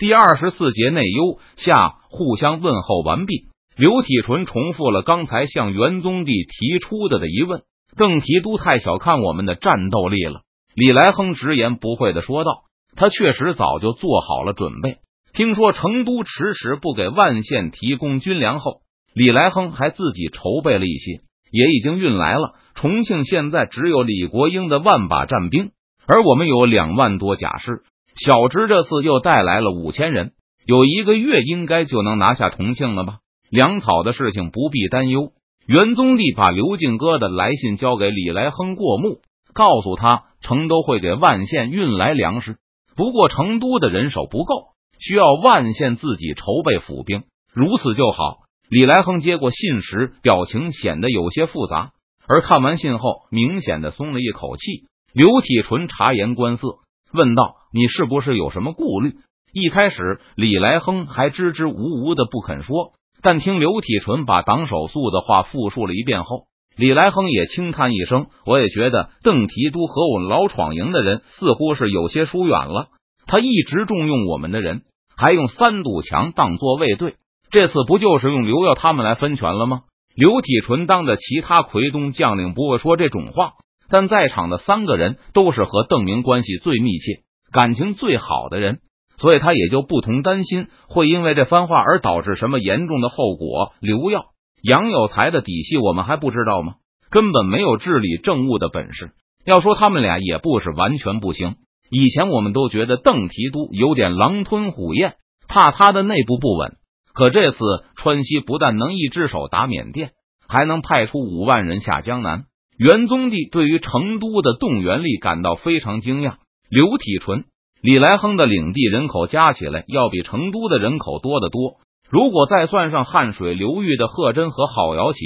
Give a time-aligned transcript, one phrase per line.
[0.00, 7.60] 第二十四节内忧下互相问候完毕，刘体纯重复了刚才向元宗帝提出的的疑问
[7.98, 10.40] ：“邓提督太小看我们的战斗力了。”
[10.74, 12.62] 李来亨直言不讳的说道
[12.96, 15.00] ：“他确实早就做好了准备。
[15.34, 18.80] 听说成都迟迟不给万县提供军粮后，
[19.12, 21.20] 李来亨还自己筹备了一些，
[21.52, 22.54] 也已经运来了。
[22.74, 25.72] 重庆现在只有李国英的万把战兵，
[26.06, 27.82] 而我们有两万多甲士。”
[28.22, 30.32] 小侄这次又带来了五千人，
[30.66, 33.20] 有一个月应该就能拿下重庆了吧？
[33.50, 35.32] 粮草的事情不必担忧。
[35.66, 39.22] 元宗帝把刘进哥的来信交给李来亨过目，
[39.54, 42.58] 告诉他成都会给万县运来粮食，
[42.94, 47.22] 不过成都的人手不够，需要万县自己筹备府兵，
[47.54, 48.40] 如此就好。
[48.68, 51.92] 李来亨接过信时，表情显得有些复杂，
[52.28, 54.84] 而看完信后，明显的松了一口气。
[55.14, 56.80] 刘体纯察言观色。
[57.12, 59.14] 问道：“你是不是有什么顾虑？”
[59.52, 66.44] 一开始，李来亨还支支吾吾的不肯说，但听刘体纯把党手素的话复述了一遍后，
[66.76, 72.88] 李来亨也轻叹一声：“我也觉得邓提督和我们老闯营的人似乎是有些疏远了。
[73.26, 74.82] 他一直重用我们的人，
[75.16, 77.16] 还用三堵墙当做卫队，
[77.50, 79.82] 这次不就是用刘耀他们来分权了吗？”
[80.14, 83.52] 刘体纯当着其他奎东将领不会说这种话。
[83.88, 88.80] 但在场的三个人都是和邓明关系最密切、感情最好的人，
[89.16, 93.72] 所以他也就不同担心会因为这番话而导致什么严重的后果。
[93.80, 94.26] 刘耀、
[94.62, 96.74] 杨有才的底细我们还不知道吗？
[97.10, 99.10] 根本没有治理政务的本事。
[99.44, 101.56] 要说他们俩也不是完全不行。
[101.90, 105.14] 以前我们都觉得邓提督有点狼吞虎咽，
[105.48, 106.76] 怕他的内部不稳。
[107.12, 107.58] 可这次
[107.96, 110.12] 川西不但能一只手打缅甸，
[110.46, 112.44] 还能派出五万人下江南。
[112.78, 116.34] 元宗帝对于成都的动员力感到非常惊讶。
[116.70, 117.46] 刘体纯、
[117.82, 121.78] 李来亨的领地人口加起来要比成都的人口多得多。
[122.08, 125.18] 如果再算上汉水流域的贺真和郝瑶琪，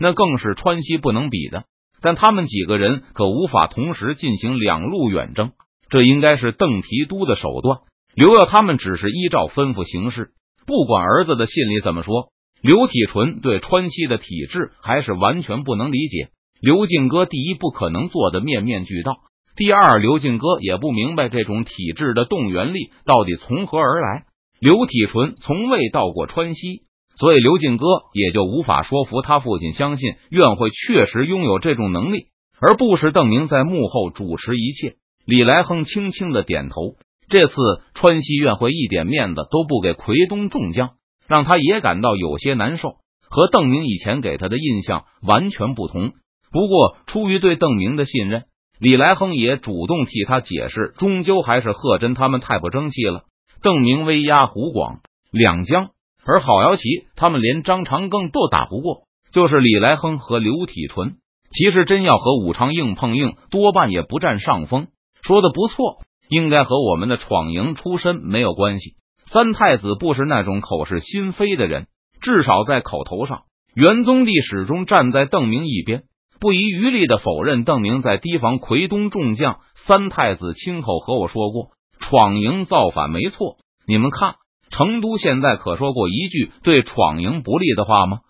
[0.00, 1.66] 那更是川西不能比的。
[2.00, 5.52] 但他们几个人可无法同时进行两路远征，
[5.88, 7.78] 这应该是邓提督的手段。
[8.16, 10.30] 刘耀他们只是依照吩咐行事，
[10.66, 12.32] 不管儿子的信里怎么说。
[12.60, 16.30] 刘体纯对川西的体制还是完全不能理解。
[16.60, 19.12] 刘进哥第一不可能做的面面俱到，
[19.58, 24.22] 第二刘进哥也不明白这种体制的动员力到底从何而来。
[24.60, 26.82] 刘体纯从未到过川西，
[27.16, 32.26] 所以刘进哥也就无法说服他父亲相信院会确实拥有这种能力，
[32.60, 34.94] 而不是邓明在幕后主持一切。
[35.24, 36.94] 李来亨轻轻的点头，
[37.28, 37.54] 这次
[37.94, 40.90] 川西院会一点面子都不给奎东众将，
[41.26, 42.90] 让他也感到有些难受，
[43.28, 46.12] 和邓明以前给他的印象完全不同。
[46.52, 48.44] 不过，出于对邓明的信任，
[48.80, 50.94] 李来亨也主动替他解释。
[50.98, 53.24] 终究还是贺真他们太不争气了。
[53.62, 55.00] 邓明威压湖广
[55.32, 55.90] 两江，
[56.24, 56.82] 而郝瑶旗
[57.16, 59.02] 他们连张长庚都打不过，
[59.32, 61.16] 就是李来亨和刘体纯。
[61.50, 64.88] 其实真要和武昌硬碰硬，多半也不占上风。
[65.22, 68.96] 说的不错，应该和我们的闯营出身没有关系。
[69.24, 71.86] 三太子不是那种口是心非的人，
[72.20, 73.42] 至少在口头上，
[73.74, 76.04] 元宗帝始终站在邓明一边。
[76.40, 83.56] 不遗余力的否认邓明在提防奎东众将，三太子亲口和我说过，闯营造反没错。
[83.86, 84.36] 你们看，
[84.70, 88.20] 成都现在可说过一句对闯营不利的话吗？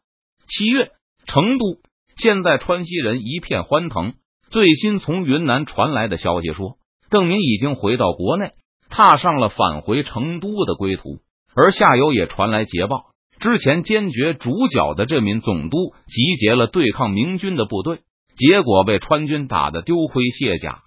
[0.46, 0.91] 七月，
[1.26, 1.64] 成都
[2.16, 4.14] 现在川西人一片欢腾。
[4.50, 6.76] 最新从云南传来的消息说，
[7.10, 8.52] 邓明已经回到国内，
[8.88, 11.19] 踏上了返回成都的归途。
[11.54, 13.07] 而下游也传来捷报。
[13.41, 15.76] 之前坚决主角的这名总督
[16.06, 18.00] 集结了对抗明军的部队，
[18.37, 20.82] 结果被川军打得丢盔卸甲。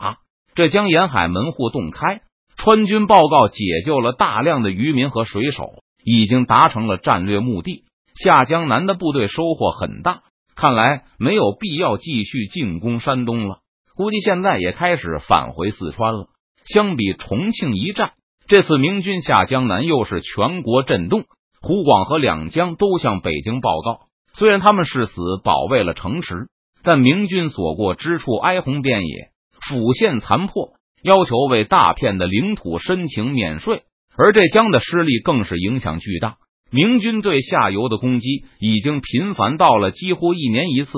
[0.53, 2.21] 这将沿海门户洞开，
[2.57, 7.85] 川军报告解救了大量的渔民和水手，已经达成了战略目的。
[8.13, 10.23] 下江南的部队收获很大，
[10.55, 13.59] 看来没有必要继续进攻山东了。
[13.95, 16.27] 估计现在也开始返回四川了。
[16.65, 18.11] 相比重庆一战，
[18.47, 21.23] 这次明军下江南又是全国震动。
[21.61, 25.13] 湖广和两江都向北京报告，虽然他们是死
[25.43, 26.47] 保卫了城池，
[26.83, 29.29] 但明军所过之处哀鸿遍野，
[29.69, 30.73] 府县残破，
[31.03, 33.83] 要求为大片的领土申请免税。
[34.17, 36.37] 而这江的失利更是影响巨大，
[36.71, 40.91] 明军对下游的攻击已经频繁到了几乎一年一次，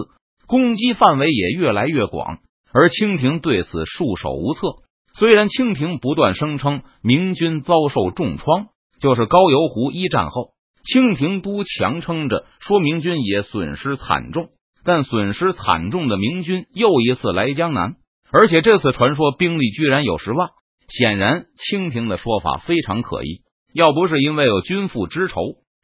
[0.48, 2.40] 攻击范围也越来越广。
[2.72, 4.62] 而清廷对此束手无策。
[5.20, 8.70] 虽然清廷不断声称明军遭受重创。
[9.04, 10.52] 就是高邮湖一战后，
[10.86, 14.48] 清廷都强撑着说明军也损失惨重，
[14.86, 17.98] 但损失惨重的明军又一次来江南，
[18.32, 20.52] 而且这次传说兵力居然有十万。
[20.88, 23.42] 显然，清廷的说法非常可疑。
[23.74, 25.36] 要不是因为有君父之仇，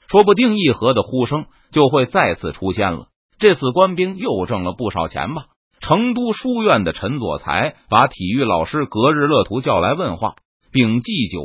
[0.07, 3.07] 说不定议和的呼声就会再次出现了。
[3.37, 5.47] 这次官兵又挣了不少钱吧？
[5.81, 10.35] 成都书院的陈佐才把体育老师格日乐图叫来问话，
[10.71, 11.41] 并祭酒，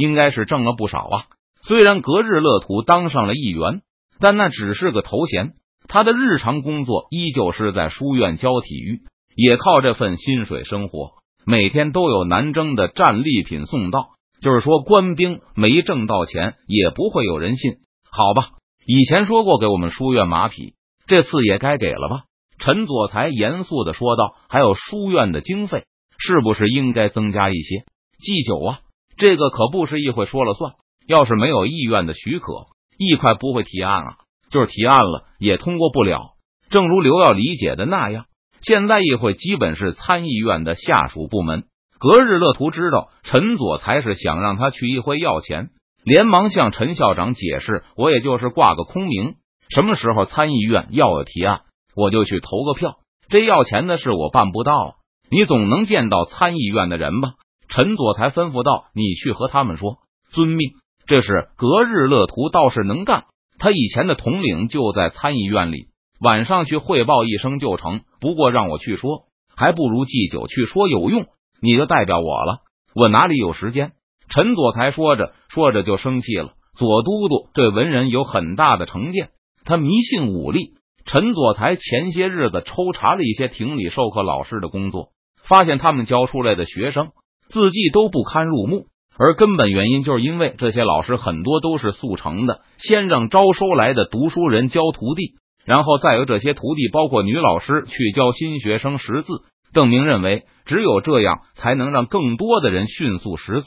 [0.00, 1.24] 应该是挣了不少啊。
[1.62, 3.82] 虽然格日乐图当上了议员，
[4.18, 5.52] 但那只是个头衔，
[5.88, 9.02] 他的日常工作依旧是在书院教体育，
[9.36, 11.10] 也靠这份薪水生活。
[11.44, 14.08] 每天都有南征的战利品送到，
[14.40, 17.72] 就是说官兵没挣到钱，也不会有人信。
[18.10, 18.52] 好吧，
[18.86, 20.74] 以前说过给我们书院马匹，
[21.06, 22.24] 这次也该给了吧？
[22.58, 25.84] 陈佐才严肃的说道：“还有书院的经费，
[26.18, 27.84] 是不是应该增加一些？
[28.18, 28.80] 祭酒啊，
[29.20, 30.72] 这个可不是议会说了算。
[31.06, 34.16] 要是没有议院的许可，议会不会提案啊？
[34.50, 36.32] 就是提案了，也通过不了。
[36.70, 38.24] 正如刘耀理解的那样，
[38.62, 41.64] 现在议会基本是参议院的下属部门。
[41.98, 45.68] 隔日乐图知道陈佐才是想让他去议会要钱，
[46.02, 49.34] 连忙向陈校长解释：我也就是挂个空名，
[49.68, 51.60] 什么时候参议院要有提案。”
[51.96, 54.94] 我就去投个票，这要钱的事我办不到。
[55.28, 57.34] 你总能见到参议院的人吧？
[57.70, 59.98] 陈佐才吩咐道：“你去和他们说，
[60.30, 60.72] 遵命。”
[61.06, 63.24] 这是隔日乐图倒是能干，
[63.58, 65.86] 他以前的统领就在参议院里，
[66.20, 68.02] 晚上去汇报一声就成。
[68.20, 69.24] 不过让我去说，
[69.56, 71.26] 还不如祭酒去说有用。
[71.62, 72.60] 你就代表我了，
[72.94, 73.92] 我哪里有时间？
[74.28, 76.52] 陈佐才说着说着就生气了。
[76.76, 79.30] 左都督对文人有很大的成见，
[79.64, 80.74] 他迷信武力。
[81.04, 85.08] 陈佐才前些日子抽查了一些庭里授课老师的工作，
[85.42, 87.10] 发现他们教出来的学生
[87.50, 88.86] 字迹都不堪入目，
[89.18, 99.28] 而根本原因就是因为这些老师很多都是速成的，先让招收来的读书人教徒弟，然后再由这些徒弟，包括女老师去教新学生识字。
[99.72, 103.66] 邓明认为，只有这样才能让更多的人迅速识字。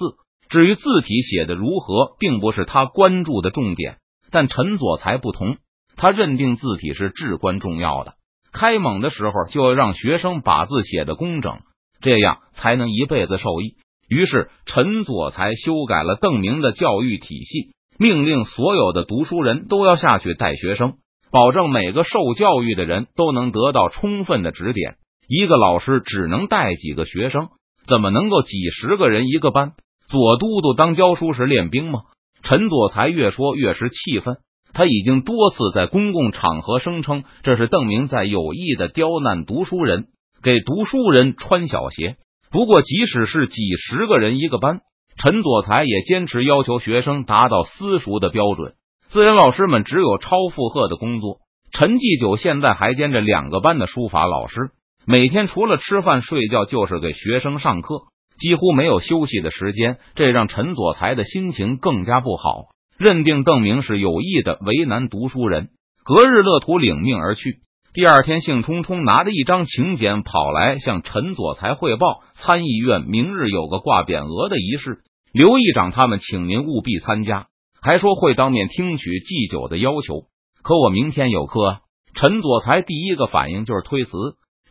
[0.50, 3.97] 至于字体写的如何，并不是他关注的重点，
[4.30, 5.57] 但陈佐才不同。
[5.95, 8.13] 他认定字体是至关重要的，
[8.51, 11.59] 开蒙的时候就要让学生把字写的工整，
[12.04, 13.78] 这样才能一辈子受益。
[14.08, 20.94] 于是陈佐才修改了邓明的教育体系，命令所有的读书人都要下去带学生，
[21.32, 24.98] 保证每个受教育的人都能得到充分的指点。
[25.28, 27.48] 一个老师只能带几个学生，
[27.88, 29.72] 怎么能够几十个人一个班？
[30.08, 32.02] 左都督当教书时练兵吗？
[32.44, 34.36] 陈佐才越说越是气愤。
[34.74, 40.08] 他已经多次在公共场合声称，这是邓明在有意的刁难读书人，
[40.44, 42.18] 给读书人穿小鞋。
[42.51, 44.81] 不过，即使是几十个人一个班，
[45.16, 48.74] 陈佐才也坚持要求学生达到私塾的标准。
[49.07, 51.38] 自然老师们只有超负荷的工作。
[51.72, 54.72] 陈继久现在还兼着两个班的书法老师，
[55.07, 58.01] 每天除了吃饭睡觉，就是给学生上课，
[58.38, 59.98] 几乎没有休息的时间。
[60.13, 62.66] 这让陈佐才的心情更加不好。
[62.98, 65.69] 认定邓明是有意的为难读书人，
[66.04, 67.62] 隔日乐图领命而去。
[67.95, 77.45] 第二天，兴冲冲拿着一张请柬跑来向陈佐才汇报：参议院明日有个挂匾额的仪式，刘议长他们请您务必参加，
[77.84, 80.24] 还说会当面听取祭酒的要求。
[80.63, 81.81] 可我明天有课，
[82.16, 84.12] 陈佐才第一个反应就是推辞。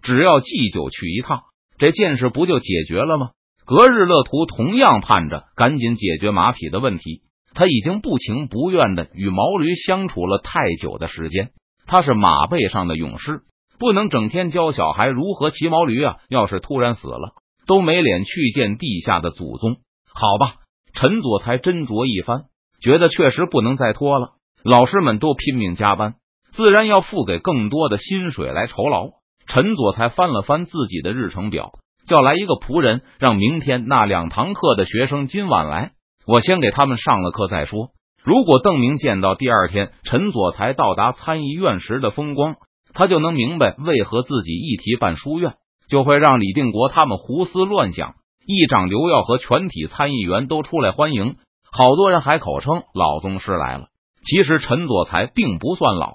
[0.02, 1.42] 只要祭酒去一趟，
[1.78, 3.30] 这件事不就解决了吗？
[3.64, 7.22] 隔日乐图同样盼着赶紧解决马匹的问题。
[7.54, 11.50] 他已经不情不愿的与毛驴相处了太久的时间，
[11.86, 13.42] 他是马背上的勇士，
[13.78, 16.16] 不能整天教小孩如何骑毛驴啊！
[16.28, 17.34] 要是突然死了，
[17.66, 19.76] 都没脸去见地下的祖宗。
[20.14, 20.54] 好吧，
[20.94, 22.44] 陈佐才斟酌一番，
[22.80, 24.32] 觉得确实不能再拖了。
[24.62, 26.14] 老师们都拼命加班，
[26.52, 29.08] 自然要付给更多的薪水来酬劳。
[29.46, 31.72] 陈佐才翻了翻自己的日程表，
[32.06, 35.92] 叫来一个仆人，让明天那两堂课的学生今晚来。
[36.26, 37.88] 我先给他们上了课再说。
[38.24, 42.56] 如果邓明见到第二天陈佐才到达参议院时的风光，
[42.94, 45.54] 他就能明白为何自己一提办书院，
[45.88, 48.14] 就会让李定国他们胡思乱想。
[48.46, 51.36] 议长刘耀和全体参议员都出来欢迎，
[51.70, 53.86] 好多人还口称老宗师来了。
[54.24, 56.12] 其实陈佐才并不算老，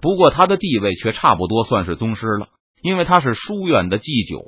[0.00, 2.48] 不过他的地位却差不多算是宗师了，
[2.82, 4.42] 因为他是书院的祭酒，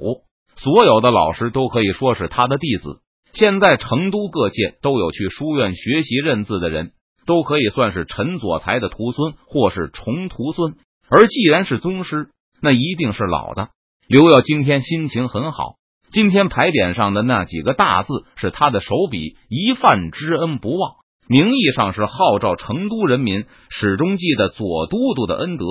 [0.56, 3.00] 所有的老师都可以说是他的弟子。
[3.38, 6.90] 现在成都各界都有去书院学习认字的人，
[7.24, 10.74] 都可以算是陈佐才的徒孙或是重徒孙。
[11.08, 12.30] 而既然是宗师，
[12.60, 13.68] 那一定是老的。
[14.08, 15.74] 刘耀今天心情很好，
[16.10, 20.96] 今天牌匾上的那几个大字是他的手笔，一饭之恩不忘，
[21.28, 25.64] 名义上是号召成都人民始终记得左都督的恩德，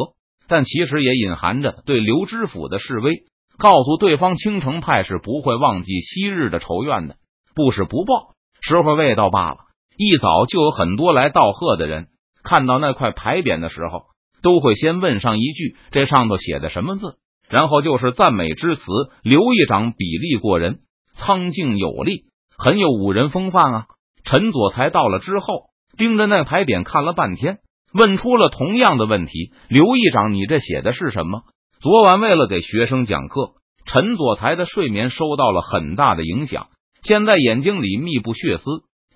[0.47, 3.23] 但其实也隐含着对刘知府的示威，
[3.57, 7.17] 告诉对方青城派是不会忘记昔日的仇怨的。
[7.57, 9.57] 不是不报，时候未到罢了。
[9.97, 12.05] 一早就有很多来道贺的人，
[12.43, 14.03] 看到那块牌匾的时候，
[14.43, 17.17] 都会先问上一句：“这上头写的什么字？”
[17.49, 18.83] 然后就是赞美之词。
[19.23, 20.81] 刘议长笔力过人，
[21.13, 22.25] 苍劲有力，
[22.59, 23.85] 很有武人风范啊。
[24.23, 27.57] 陈佐才到了之后，盯着那牌匾看了半天，
[27.91, 31.41] 问出了同样的问题：“刘议长，你这写的是什么？”
[31.81, 33.53] 昨晚为了给学生讲课，
[33.85, 36.67] 陈佐才的睡眠受到了很大的影响，
[37.03, 38.63] 现在眼睛里密布血丝，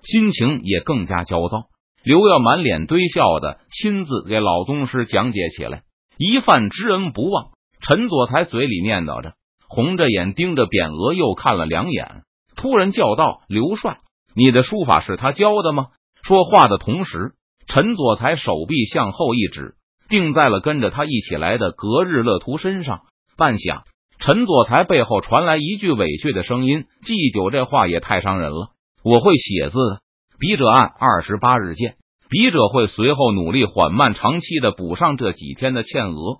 [0.02, 1.64] 心情也更加焦躁。
[2.04, 5.82] 刘耀满脸堆笑的亲自给老宗师讲解起来，
[6.18, 7.50] 一番知恩不忘。
[7.80, 9.34] 陈佐才嘴里念叨着，
[9.68, 12.22] 红着眼盯着匾额又看了两眼，
[12.56, 13.98] 突然叫道：“刘帅，
[14.34, 15.88] 你的书法是他教的吗？”
[16.22, 17.32] 说话的同时，
[17.66, 19.74] 陈佐才手臂向后一指，
[20.08, 23.00] 定在了跟着他一起来的格日乐图身上。
[23.36, 23.82] 半晌，
[24.24, 28.68] 陈佐才背后传来一句委屈的声音：“祭酒这话也太伤人了。
[29.02, 30.00] 我会写字的，
[30.38, 31.96] 笔者按二十八日见。
[32.30, 36.38] 笔者会随后努力缓慢长期的补上这几天的欠额。”